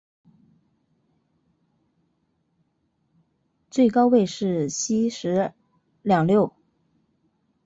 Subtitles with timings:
[3.69, 5.53] 最高位是西十
[6.01, 6.51] 两六。